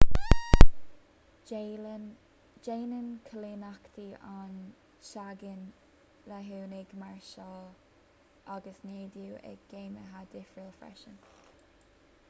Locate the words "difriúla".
10.35-10.75